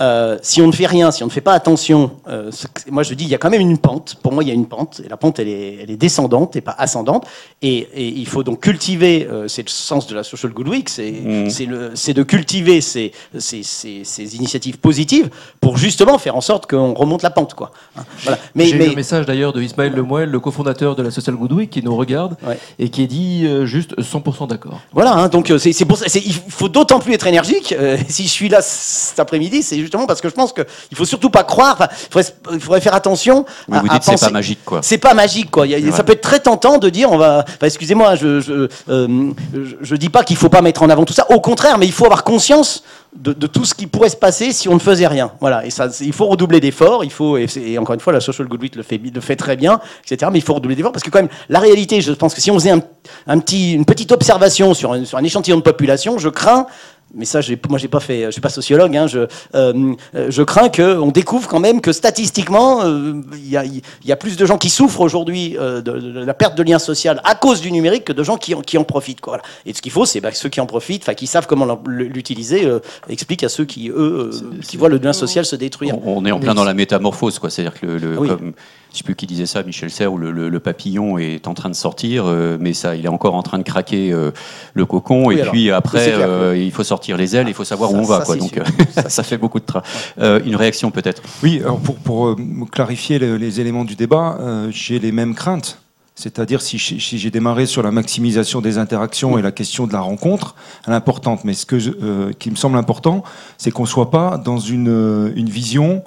[0.00, 2.50] euh, si on ne fait rien, si on ne fait pas attention, euh,
[2.90, 4.16] moi je dis il y a quand même une pente.
[4.22, 6.56] Pour moi, il y a une pente et la pente elle est, elle est descendante
[6.56, 7.26] et pas ascendante.
[7.62, 9.28] Et, et il faut donc cultiver.
[9.30, 11.48] Euh, c'est le sens de la social good week, c'est Mm.
[11.94, 15.30] c'est de cultiver ces, ces, ces- ces initiatives positives
[15.60, 17.70] pour justement faire en sorte qu'on remonte la pente, quoi.
[17.96, 18.38] Hein, Voilà.
[18.54, 21.52] Mais, J'ai mais le message d'ailleurs de Ismaël Lemoel, le cofondateur de la Social Good
[21.52, 22.58] Week, qui nous regarde Ouais.
[22.80, 24.80] et qui dit euh, juste 100% d'accord.
[24.92, 27.74] Voilà, hein, donc c'est c'est pour ça, c'est- il faut d'autant plus être énergique.
[28.08, 30.64] si je suis là cet après-midi, c'est justement parce que je pense qu'il
[30.96, 31.76] faut surtout pas croire.
[31.80, 33.44] Il faudrait, il faudrait faire attention.
[33.68, 34.80] Mais à- vous dites c'est penser- pas magique, quoi.
[34.82, 35.64] C'est pas magique, quoi.
[35.64, 35.92] A-.
[35.92, 37.44] Ça peut être très tentant de dire, on va.
[37.46, 41.04] enfin, excusez-moi, je, je, euh, je, je dis pas qu'il faut pas mettre en avant
[41.04, 41.26] tout ça.
[41.30, 42.82] Au contraire, mais il faut avoir conscience
[43.16, 45.30] de, de tout ce qui pourrait se passer si on ne faisait rien.
[45.40, 45.64] Voilà.
[45.64, 47.04] Et ça, c'est- il faut redoubler d'efforts.
[47.04, 47.36] Il faut.
[47.36, 49.56] Et, c'est- et encore une fois, la social good week le fait, le fait très
[49.56, 50.30] bien, etc.
[50.32, 52.50] Mais il faut redoubler d'efforts parce que quand même, la réalité, je pense que si
[52.50, 52.80] on faisait un,
[53.26, 56.66] un petit, une petite observation sur un, sur un échantillon de population, je crains
[57.14, 58.96] mais ça, moi, j'ai pas fait, je suis pas sociologue.
[58.96, 59.20] Hein, je,
[59.54, 63.64] euh, euh, je crains que on découvre quand même que statistiquement, euh, il y, a,
[63.64, 66.62] il y a plus de gens qui souffrent aujourd'hui euh, de, de la perte de
[66.62, 69.20] lien social à cause du numérique que de gens qui en, qui en profitent.
[69.20, 69.44] Quoi, voilà.
[69.66, 71.80] Et ce qu'il faut, c'est bah, que ceux qui en profitent, enfin, qui savent comment
[71.86, 75.96] l'utiliser, euh, expliquent à ceux qui eux, euh, qui voient le lien social se détruire.
[76.06, 77.50] On, on est en plein dans la métamorphose, quoi.
[77.50, 78.28] C'est-à-dire que le, le- oui.
[78.28, 78.52] comme,
[78.94, 81.54] je sais plus qui disait ça, Michel Serres, où le, le- le papillon est en
[81.54, 84.30] train de sortir, euh, mais ça, il est encore en train de craquer euh,
[84.72, 85.26] le cocon.
[85.26, 87.96] Oui, et alors, puis après, euh, il faut sortir les ailes, il faut savoir Ça-
[87.96, 88.36] où on va, quoi.
[88.36, 88.60] Donc,
[88.94, 89.88] ça, ça fait beaucoup de travail.
[90.20, 91.22] Euh, une réaction peut-être.
[91.42, 92.36] Oui, alors pour, pour,
[92.70, 94.38] clarifier le- les éléments du débat,
[94.70, 95.80] j'ai les mêmes craintes.
[96.16, 100.54] C'est-à-dire si, j'ai- démarré sur la maximisation des interactions et la question de la rencontre,
[100.86, 101.42] elle est importante.
[101.44, 103.24] Mais ce que je- euh, qui me semble important,
[103.58, 106.04] c'est qu'on ne soit pas dans une, une vision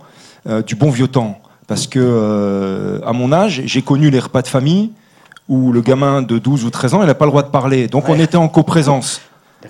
[0.47, 1.41] euh, du bon vieux temps.
[1.67, 4.91] Parce que euh, à mon âge, j'ai connu les repas de famille
[5.49, 7.87] où le gamin de 12 ou 13 ans, il n'a pas le droit de parler.
[7.87, 9.21] Donc on était en coprésence.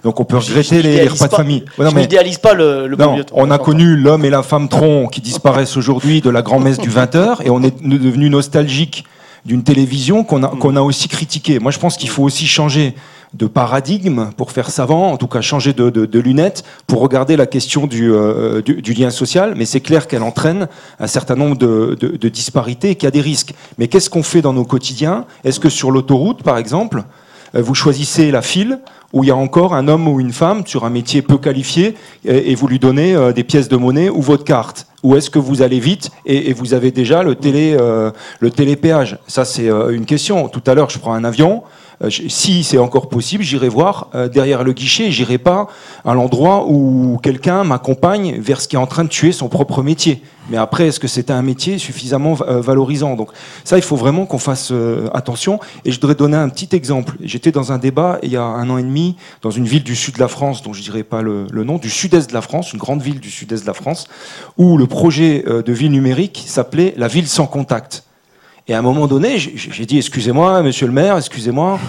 [0.03, 1.65] Donc on peut regretter les, repas de famille.
[1.77, 3.35] Ouais, non, je n'idéalise pas le, le bon non, temps.
[3.37, 6.89] on a connu l'homme et la femme tronc qui disparaissent aujourd'hui de la grand-messe du
[6.89, 9.05] 20h et on est devenu nostalgique
[9.45, 11.59] d'une télévision qu'on a, qu'on a aussi critiquée.
[11.59, 12.95] Moi, je pense qu'il faut aussi changer
[13.33, 17.87] de paradigme pour faire savant, en tout cas changer de, lunettes pour regarder la question
[17.87, 19.53] du, euh, du, lien social.
[19.55, 20.67] Mais c'est clair qu'elle entraîne
[20.99, 23.53] un certain nombre de, disparités et qu'il y a des risques.
[23.77, 25.25] Mais qu'est-ce qu'on fait dans nos quotidiens?
[25.43, 27.03] Est-ce que sur l'autoroute, par exemple,
[27.55, 28.79] euh, vous choisissez la file
[29.13, 31.95] où il y a encore un homme ou une femme sur un métier peu qualifié
[32.25, 34.87] et, vous lui donnez euh, des pièces de monnaie ou votre carte?
[35.03, 37.77] Ou est-ce que vous allez vite et, vous avez déjà le, télé,
[38.39, 39.19] le télépéage?
[39.27, 40.49] Ça, c'est une question.
[40.49, 41.63] Tout à l'heure, je prends un avion.
[42.03, 45.11] Euh, si c'est encore possible, j'irai voir euh, derrière le guichet.
[45.11, 45.67] J'irai pas
[46.05, 49.81] à l'endroit où quelqu'un m'accompagne vers ce qui est en train de tuer son propre
[49.81, 50.21] métier.
[50.49, 53.15] Mais après, est-ce que c'est un métier suffisamment euh, valorisant?
[53.15, 53.31] Donc
[53.63, 54.71] ça, il faut vraiment qu'on fasse
[55.13, 55.59] attention.
[55.85, 57.15] Et je voudrais donner un petit exemple.
[57.21, 59.95] J'étais dans un débat il y a un an et demi dans une ville du
[59.95, 62.73] sud de la France, dont je dirais pas le, nom, du sud-est de la France,
[62.73, 64.07] une grande ville du sud-est de la France,
[64.57, 68.06] où le projet de ville numérique s'appelait la ville sans contact.
[68.69, 71.79] Et à un moment donné, j'ai dit excusez-moi, monsieur le maire, excusez-moi.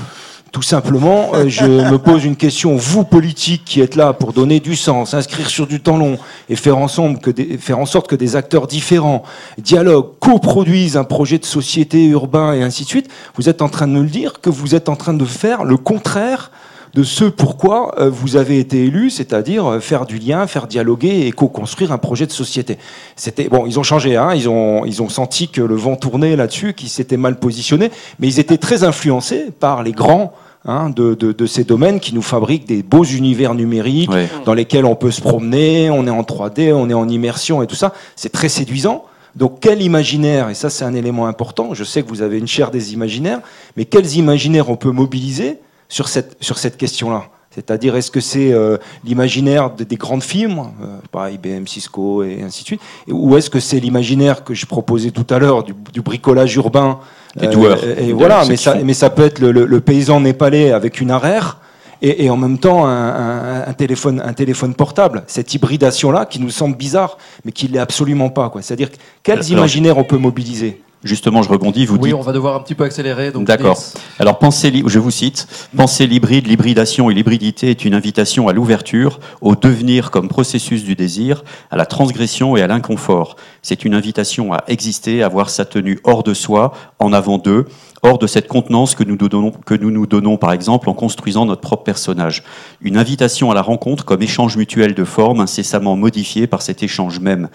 [0.52, 2.76] Tout simplement, euh, je me pose une question.
[2.76, 6.56] Vous, politiques, qui êtes là pour donner du sens, inscrire sur du temps long et
[6.56, 7.18] faire, ensemble
[7.58, 9.24] faire en sorte que des acteurs différents
[9.58, 13.88] dialoguent, coproduisent un projet de société urbain et ainsi de suite, vous êtes en train
[13.88, 16.50] de nous le dire que vous êtes en train de faire le contraire
[16.94, 21.27] de ce pourquoi euh, vous avez été élu, c'est-à-dire euh, faire du lien, faire dialoguer
[21.27, 22.79] et co-construire un projet de société.
[23.16, 26.37] C'était bon, ils ont changé, hein, ils ont ils ont senti que le vent tournait
[26.37, 30.33] là-dessus, qu'ils s'étaient mal positionnés, mais ils étaient très influencés par les grands.
[30.64, 34.29] hein, de, de- de ces domaines qui nous fabriquent des beaux univers numériques Ouais.
[34.44, 37.66] dans lesquels on peut se promener, on est en 3D, on est en immersion et
[37.68, 37.94] tout ça.
[38.16, 39.05] C'est très séduisant.
[39.37, 42.48] Donc quel imaginaire, et ça c'est un élément important, je sais que vous avez une
[42.48, 43.40] chaire des imaginaires,
[43.77, 48.53] mais quels imaginaires on peut mobiliser sur cette, sur cette question-là c'est-à-dire, est-ce que c'est
[48.53, 53.37] euh, l'imaginaire de- des grandes firmes, euh, par IBM, Cisco et ainsi de suite, ou
[53.37, 57.01] est-ce que c'est l'imaginaire que je proposais tout à l'heure du, du bricolage urbain
[57.37, 57.79] Des euh, doueurs.
[57.98, 58.85] Et, voilà, mais ça, font.
[58.85, 61.59] mais ça peut être le, le- le paysan népalais avec une arère
[62.01, 65.24] et, et en même temps un, un- un téléphone, un téléphone portable.
[65.27, 68.51] Cette hybridation-là qui nous semble bizarre, mais qui l'est absolument pas.
[68.51, 68.62] quoi.
[68.62, 68.90] C'est-à-dire,
[69.24, 70.81] quels Alors, imaginaires on peut mobiliser?
[71.04, 71.87] Justement, je rebondis.
[71.87, 73.30] Vous Oui, dites on va devoir un petit peu accélérer.
[73.32, 73.78] D'accord.
[74.18, 78.52] Alors, penser li- je vous cite, penser l'hybride, l'hybridation et l'hybridité est une invitation à
[78.52, 83.37] l'ouverture, au devenir comme processus du désir, à la transgression et à l'inconfort.
[83.62, 87.66] C'est une invitation à exister, à voir sa tenue hors de soi, en avant d'eux,
[88.02, 90.94] hors de cette contenance que nous, nous donnons, que nous nous donnons, par exemple, en
[90.94, 92.42] construisant notre propre personnage.
[92.80, 97.20] Une invitation à la rencontre comme échange mutuel de formes, incessamment modifié par cet échange
[97.20, 97.48] même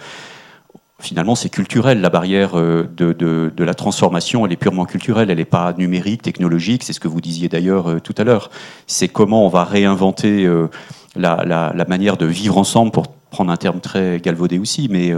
[1.04, 2.02] finalement, c'est culturel.
[2.02, 5.30] La barrière euh, de, la transformation, elle est purement culturelle.
[5.30, 6.84] Elle n'est pas numérique, technologique.
[6.84, 8.50] C'est ce que vous disiez d'ailleurs euh, tout à l'heure.
[8.88, 10.70] C'est comment on va réinventer euh,
[11.16, 15.12] la manière de vivre ensemble pour, prendre un terme très galvaudé aussi, mais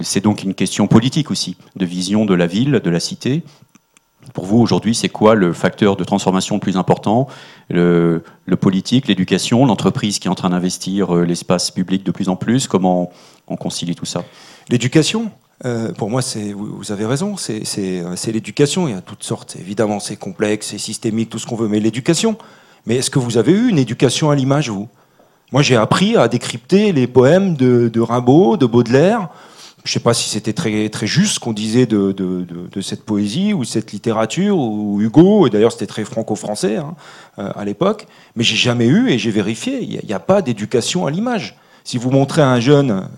[0.00, 3.42] c'est donc une question politique aussi, de vision de la ville, de la cité.
[4.32, 7.28] Pour vous, aujourd'hui, c'est quoi le facteur de transformation le plus important?
[7.68, 8.22] Le,
[8.58, 13.12] politique, l'éducation, l'entreprise qui est en train d'investir l'espace public de plus en plus Comment
[13.46, 14.24] on concilie tout ça?
[14.72, 15.30] L'éducation
[15.66, 16.22] euh, pour moi,
[16.56, 18.88] vous avez raison, c'est l'éducation.
[18.88, 21.78] Il y a toutes sortes, évidemment, c'est complexe, c'est systémique, tout ce qu'on veut, mais
[21.78, 22.36] l'éducation.
[22.86, 24.88] Mais est-ce que vous avez eu une éducation à l'image, vous?
[25.52, 29.28] Moi, j'ai appris à décrypter les poèmes de, Rimbaud, de Baudelaire.
[29.84, 32.16] Je ne sais pas si c'était très, juste ce qu'on disait de,
[32.80, 36.96] cette poésie ou cette littérature, ou Hugo, et d'ailleurs c'était très franco-français hein,
[37.38, 41.06] euh, à l'époque, mais j'ai jamais eu, et j'ai vérifié, il n'y a, pas d'éducation
[41.06, 41.56] à l'image.
[41.84, 43.08] Si vous montrez à un jeune,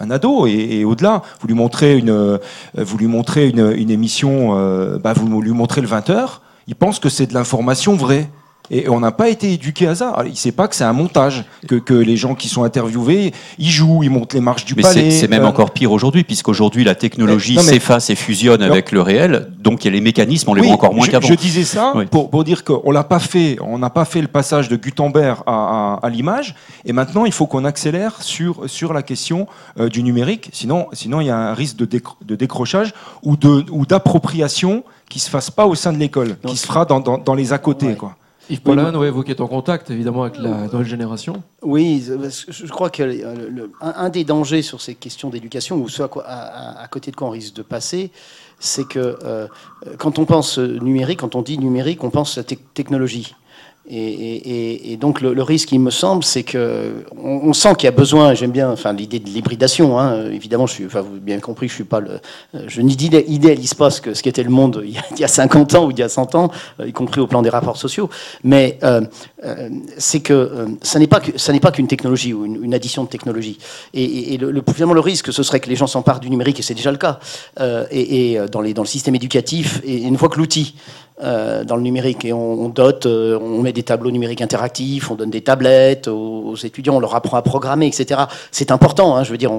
[0.00, 2.38] un ado, et, au-delà, vous lui montrez une, euh,
[2.76, 7.08] vous lui montrez une, émission, euh, bah vous lui montrez le 20h, il pense que
[7.08, 8.28] c'est de l'information vraie.
[8.74, 10.22] Et on n'a pas été éduqué à ça.
[10.24, 13.32] il ne sait pas que c'est un montage, que, que, les gens qui sont interviewés,
[13.58, 15.10] ils jouent, ils montent les marches du palais.
[15.10, 19.50] C'est même euh, encore pire aujourd'hui, puisqu'aujourd'hui la technologie s'efface et fusionne avec le réel,
[19.58, 21.28] donc il y a les mécanismes, on les voit encore moins qu'avant.
[21.28, 24.28] Je disais ça pour, pour, dire qu'on l'a pas fait, on n'a pas fait le
[24.28, 26.54] passage de Gutenberg à, à, l'image,
[26.86, 29.46] et maintenant il faut qu'on accélère sur, sur la question
[29.78, 31.86] euh, du numérique, sinon, sinon il y a un risque de,
[32.24, 33.36] de décrochage ou
[33.84, 37.18] d'appropriation qui ne se fasse pas au sein de l'école, qui se fera dans, dans,
[37.18, 37.96] dans les à côté.
[37.96, 38.16] Quoi.
[38.50, 41.42] Yves Paulin, ouais, vous qui êtes en contact évidemment avec la nouvelle génération.
[41.62, 42.04] Oui,
[42.48, 43.02] je crois que
[43.80, 47.54] un, des dangers sur ces questions d'éducation, ou ce à, côté de quoi on risque
[47.54, 48.10] de passer,
[48.58, 49.46] c'est que euh,
[49.98, 53.34] quand on pense numérique, quand on dit numérique, on pense à technologie.
[53.90, 58.32] Et, donc le, risque, il me semble, c'est que on, sent qu'il y a besoin.
[58.34, 59.98] J'aime bien, enfin, l'idée de l'hybridation.
[59.98, 62.20] Hein, évidemment, je suis, enfin, vous avez bien compris, je suis pas le,
[62.68, 65.90] je n'idéalise pas ce que ce qu'était le monde il y, a, 50 ans ou
[65.90, 68.08] il y a 100 ans, euh, y compris au plan des rapports sociaux.
[68.44, 69.00] Mais euh,
[69.44, 69.68] euh,
[69.98, 73.58] c'est que ça n'est pas ça n'est pas qu'une technologie ou une, addition de technologie.
[73.94, 76.74] Et, le, finalement, le risque, ce serait que les gens s'emparent du numérique, et c'est
[76.74, 77.18] déjà le cas,
[77.90, 79.80] et, dans dans le système éducatif.
[79.84, 80.76] Et une fois que l'outil
[81.20, 85.14] euh, dans le numérique et on, dote, euh, on met des tableaux numériques interactifs, on
[85.14, 88.22] donne des tablettes aux, étudiants, on leur apprend à programmer, etc.
[88.50, 89.52] C'est important, hein, je veux dire,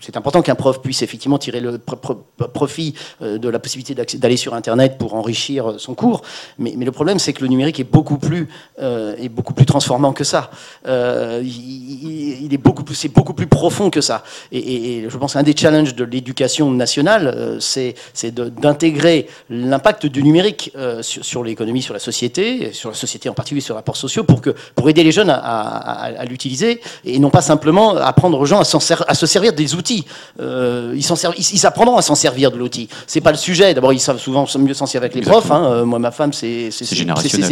[0.00, 4.54] c'est important qu'un prof puisse effectivement tirer le profit euh, de la possibilité d'aller sur
[4.54, 6.22] Internet pour enrichir son cours.
[6.58, 10.12] Mais, mais le problème, c'est que le numérique est beaucoup plus, est beaucoup plus transformant
[10.12, 10.50] que ça.
[10.86, 14.22] il, est beaucoup plus, c'est beaucoup plus profond que ça.
[14.52, 17.94] Et, et je pense qu'un des challenges de l'éducation nationale, c'est
[18.32, 23.60] d'intégrer l'impact du numérique euh, sur, l'économie, sur la société, sur la société en particulier
[23.60, 27.42] sur les rapports sociaux, pour, que, pour aider les jeunes à, l'utiliser et non pas
[27.42, 28.64] simplement apprendre aux gens à,
[29.08, 30.04] à se servir des outils.
[30.40, 31.04] Euh, ils,
[31.38, 32.88] ils, ils, apprendront à s'en servir de l'outil.
[33.06, 33.74] C'est pas le sujet.
[33.74, 35.50] D'abord, ils savent souvent mieux s'en servir avec les profs.
[35.50, 35.64] Hein.
[35.64, 36.84] Euh, moi, ma femme, c'est ses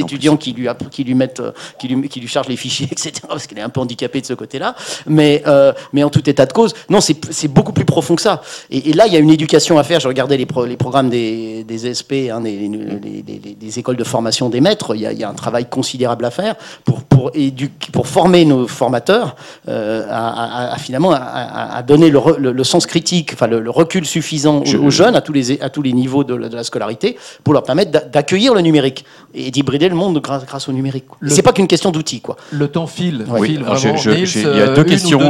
[0.01, 1.43] étudiants qui lui, qui lui mettent,
[1.79, 3.13] qui lui, qui lui chargent les fichiers, etc.
[3.29, 4.75] Parce qu'elle est un peu handicapée de ce côté-là.
[5.07, 5.43] Mais,
[5.93, 8.43] mais en tout état de cause, non, c'est beaucoup plus profond que ça.
[8.71, 10.01] Et, là, il y a une éducation à faire.
[10.01, 12.43] Je regardais les, les programmes des, des SP, hein,
[13.25, 14.95] des, des, écoles de formation des maîtres.
[14.95, 17.31] Il y, a, un travail considérable à faire pour, pour,
[17.93, 19.37] pour former nos formateurs
[19.69, 25.21] euh, à, finalement à, donner le, sens critique, enfin le, recul suffisant aux, jeunes à
[25.21, 29.05] tous les, à tous les niveaux de la, scolarité pour leur permettre d'accueillir le numérique
[29.35, 31.05] et d'hybrider le monde grâce, grâce au numérique.
[31.27, 32.21] C'est pas qu'une question d'outils.
[32.21, 32.37] Quoi.
[32.51, 33.25] Le temps file.
[33.29, 33.49] Oui.
[33.49, 33.99] file vraiment.
[34.05, 35.21] il y a deux questions.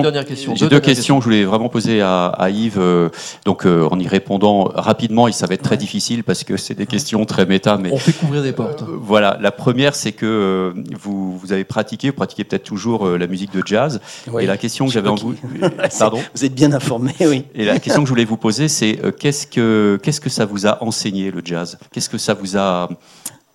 [0.55, 2.79] J'ai deux, questions que je voulais vraiment poser à, Yves.
[2.79, 3.09] Euh,
[3.45, 6.75] donc euh, en y répondant rapidement, et ça va être très difficile parce que c'est
[6.75, 8.83] des questions très méta mais on fait couvrir des portes.
[8.83, 13.07] Euh, voilà, la première, c'est que euh, vous, vous, avez pratiqué, vous pratiquez peut-être toujours
[13.07, 14.01] euh, la musique de jazz.
[14.41, 15.35] et la question que j'avais en vous,
[15.99, 16.21] pardon.
[16.35, 17.45] Vous êtes bien informé, oui.
[17.55, 20.67] Et la question que je voulais vous poser, c'est qu'est-ce que qu'est-ce que ça vous
[20.67, 21.79] a enseigné le jazz?
[21.93, 22.89] Qu'est-ce que ça vous a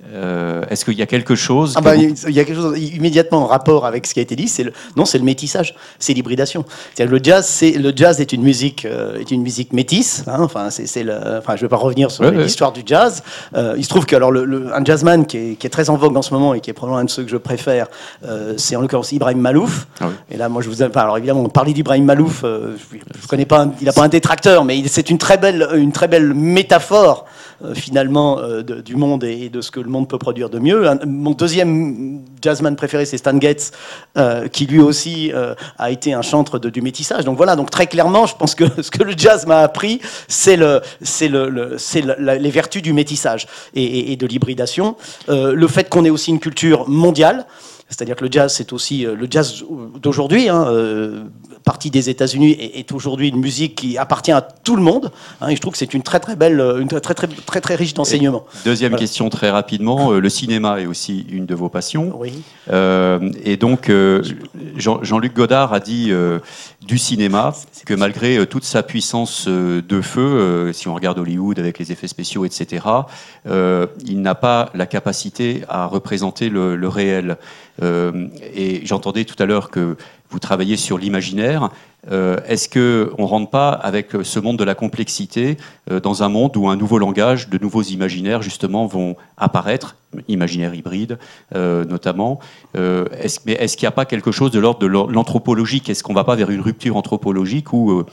[0.06, 3.40] euh, est-ce qu'il y a quelque chose ah bah, Il y a quelque chose immédiatement
[3.40, 4.48] en rapport avec ce qui a été dit.
[4.48, 6.66] C'est le non, c'est le métissage, c'est l'hybridation.
[7.00, 10.24] Le jazz, c'est le jazz est une musique, euh, est une musique métisse.
[10.28, 13.24] Hein, enfin, c'est le, enfin, je vais pas revenir sur l'histoire du jazz.
[13.56, 15.98] Euh, il se trouve que alors le, un jazzman qui est, qui est, très en
[15.98, 17.88] vogue en ce moment et qui est probablement un de ceux que je préfère,
[18.58, 19.88] c'est en l'occurrence Ibrahim Malouf.
[20.00, 22.44] Ah et là, moi, je vous enfin, alors évidemment, on parlait d'Ibrahim Malouf.
[22.44, 26.08] je, connais pas, il n'a pas un détracteur, mais c'est une très belle, une très
[26.08, 27.26] belle métaphore
[27.74, 28.40] finalement
[28.86, 30.88] du monde et de ce que le monde peut produire de mieux.
[31.06, 33.72] mon deuxième jazzman préféré, c'est Stan Getz,
[34.18, 37.26] euh, qui lui aussi euh, a été un chantre du métissage.
[37.26, 40.58] Donc voilà, donc très clairement, je pense que ce que le jazz m'a appris, c'est
[40.58, 44.96] le, c'est le, c'est les vertus du métissage et, de l'hybridation.
[45.30, 47.46] Euh, le fait qu'on ait aussi une culture mondiale.
[47.90, 49.64] C'est-à-dire que le jazz, c'est aussi le jazz
[50.02, 50.50] d'aujourd'hui.
[50.50, 50.66] Hein,
[51.64, 55.12] partie des États-Unis est, est aujourd'hui une musique qui appartient à tout le monde.
[55.42, 57.28] hein, et je trouve que c'est une très très belle, euh, une très très très
[57.28, 58.46] très, très riche d'enseignements.
[58.64, 59.02] Deuxième Voilà.
[59.02, 62.14] question très rapidement, euh, le cinéma est aussi une de vos passions.
[62.18, 62.42] Oui.
[62.72, 64.24] Euh, et donc, euh,
[64.78, 66.40] Jean- Jean-Luc Godard a dit euh,
[66.86, 67.54] du cinéma
[67.86, 71.80] que malgré euh, toute sa puissance euh, de feu, euh, si on regarde Hollywood avec
[71.80, 72.86] les effets spéciaux, etc.,
[73.48, 77.38] euh, il n'a pas la capacité à représenter le, le réel.
[77.82, 79.98] Euh, et j'entendais tout à l'heure que
[80.30, 81.70] vous travaillez sur l'imaginaire.
[82.12, 85.58] Euh, Est-ce que on rentre pas avec ce monde de la complexité
[85.92, 89.96] euh, dans un monde où un nouveau langage, de nouveaux imaginaires justement vont apparaître,
[90.28, 91.18] imaginaire hybride
[91.54, 92.40] notamment?
[92.76, 95.90] Mais est-ce qu'il n'y a pas quelque chose de l'ordre de l'anthropologique?
[95.90, 98.04] Est-ce qu'on ne va pas vers une rupture anthropologique où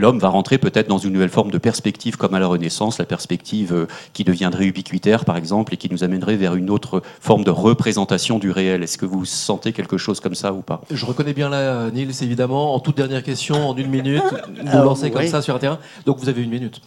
[0.00, 3.04] l'homme va rentrer peut-être dans une nouvelle forme de perspective comme à la Renaissance, la
[3.04, 7.44] perspective euh, qui deviendrait ubiquitaire par exemple et qui nous amènerait vers une autre forme
[7.44, 10.80] de représentation du réel Est-ce que vous sentez quelque chose comme ça ou pas?
[10.90, 12.74] Je reconnais bien là, euh, Nils, évidemment.
[12.74, 14.22] En toute dernière question, en une minute,
[14.62, 15.28] nous Euh, lancer comme oui.
[15.28, 15.78] ça sur un terrain.
[16.04, 16.80] Donc vous avez une minute.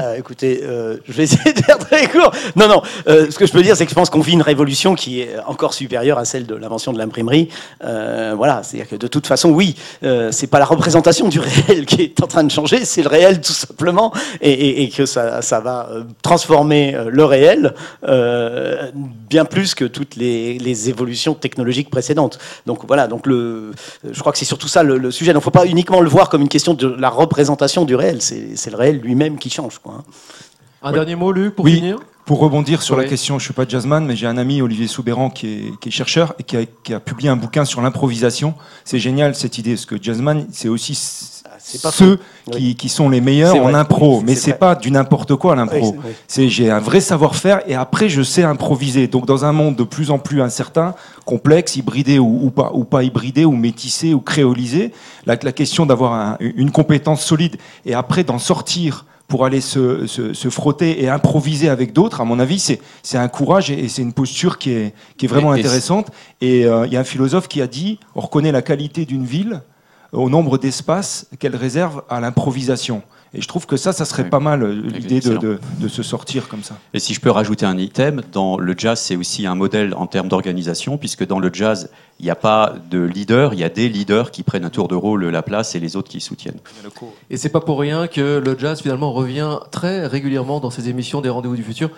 [0.00, 2.30] Euh, écoutez, euh, je vais essayer de faire très court.
[2.56, 2.82] Non, non.
[3.08, 5.20] euh, ce que je peux dire, c'est que je pense qu'on vit une révolution qui
[5.20, 7.48] est encore supérieure à celle de l'invention de l'imprimerie.
[7.80, 9.76] Voilà, c'est-à-dire que de toute façon, oui,
[10.30, 13.40] c'est pas la représentation du réel qui est en train de changer, c'est le réel
[13.40, 15.88] tout simplement, et, que ça, va
[16.22, 17.74] transformer le réel
[19.28, 22.38] bien plus que toutes les, évolutions technologiques précédentes.
[22.66, 23.72] Donc voilà, donc le,
[24.10, 25.32] je crois que c'est surtout ça le, le sujet.
[25.32, 28.22] Donc, faut pas uniquement le voir comme une question de la représentation du réel.
[28.22, 29.81] C'est le réel lui-même qui change.
[29.82, 30.04] Quoi, hein.
[30.82, 31.76] Un dernier mot, Luc, pour Oui.
[31.76, 33.02] finir Pour rebondir sur Oui.
[33.02, 35.88] la question, je suis pas jazzman, mais j'ai un ami, Olivier Soubéran, qui est, qui
[35.88, 38.54] est chercheur et qui a, qui a publié un bouquin sur l'improvisation.
[38.84, 40.96] C'est génial cette idée, parce que jazzman, c'est aussi
[41.44, 41.50] Ah,
[41.82, 42.20] pas ceux
[42.52, 43.74] qui, qui sont les meilleurs en vrai.
[43.74, 45.96] impro, Oui, mais c'est pas du n'importe quoi l'impro.
[46.04, 49.06] Oui, c'est- j'ai un vrai savoir-faire et après je sais improviser.
[49.08, 52.84] Donc dans un monde de plus en plus incertain, complexe, hybridé ou, ou pas ou
[52.84, 54.92] pas hybridé ou métissé ou créolisé,
[55.26, 60.06] la, la question d'avoir un- une compétence solide et après d'en sortir pour aller se,
[60.06, 62.58] se- se frotter et improviser avec d'autres, à mon avis,
[63.02, 66.08] c'est un courage et, et c'est une posture qui est, qui est vraiment intéressante.
[66.42, 69.24] Et euh, il y a un philosophe qui a dit, on reconnaît la qualité d'une
[69.24, 69.62] ville
[70.12, 73.00] au nombre d'espaces qu'elle réserve à l'improvisation.
[73.34, 74.28] Et je trouve que ça, ça serait Oui.
[74.28, 76.76] pas mal, euh, l'idée de- de se sortir comme ça.
[76.92, 80.06] Et si je peux rajouter un item, dans le jazz, c'est aussi un modèle en
[80.06, 81.90] termes d'organisation, puisque dans le jazz,
[82.20, 84.86] il n'y a pas de leader, il y a des leaders qui prennent un tour
[84.86, 86.58] de rôle la place et les autres qui soutiennent.
[87.30, 91.20] Et c'est pas pour rien que le jazz finalement revient très régulièrement dans ces émissions
[91.22, 91.90] des Rendez-vous du futur.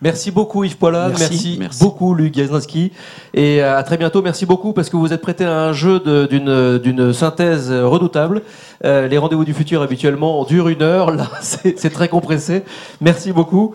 [0.00, 1.30] Merci beaucoup Yves Poilade, Merci.
[1.30, 1.80] merci, Merci.
[1.84, 2.90] beaucoup Luc Gazinski
[3.34, 4.20] et à très bientôt.
[4.20, 8.42] Merci beaucoup parce que vous êtes prêté à un jeu d'une synthèse redoutable.
[8.84, 12.64] Euh, les Rendez-vous du futur habituellement durent une heure, là c'est très compressé.
[13.00, 13.74] Merci beaucoup.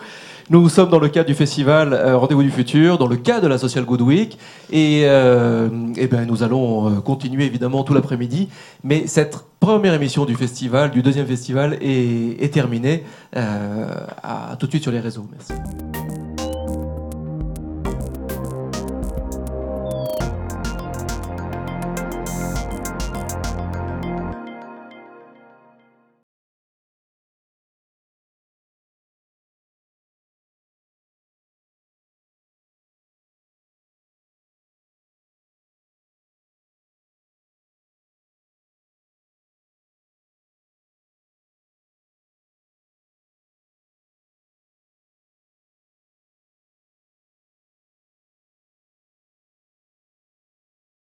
[0.49, 3.47] Nous sommes dans le cadre du festival euh, Rendez-vous du futur, dans le cadre de
[3.47, 4.37] la Social Good Week,
[4.71, 8.47] et, euh, eh ben, nous allons euh, continuer évidemment tout l'après-midi.
[8.83, 13.03] Mais cette première émission du festival, du deuxième festival, est, est terminée.
[13.35, 15.25] Euh, à tout de suite sur les réseaux.
[15.31, 15.53] Merci.